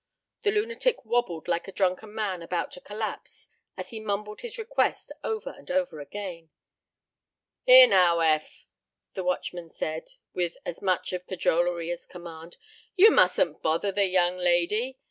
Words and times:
The 0.41 0.49
lunatic 0.51 1.05
wobbled 1.05 1.47
like 1.47 1.67
a 1.67 1.71
drunken 1.71 2.15
man 2.15 2.41
about 2.41 2.71
to 2.71 2.81
collapse, 2.81 3.47
as 3.77 3.91
he 3.91 3.99
mumbled 3.99 4.41
his 4.41 4.57
request 4.57 5.11
over 5.23 5.51
and 5.55 5.69
over 5.69 5.99
again. 5.99 6.49
"Here, 7.67 7.85
now, 7.85 8.19
Eph," 8.19 8.65
the 9.13 9.23
watchman 9.23 9.69
said, 9.69 10.09
with 10.33 10.57
as 10.65 10.81
much 10.81 11.13
of 11.13 11.27
cajolery 11.27 11.91
as 11.91 12.07
command, 12.07 12.57
"you 12.95 13.11
mustn't 13.11 13.61
bother 13.61 13.91
the 13.91 14.05
young 14.07 14.37
lady. 14.37 14.97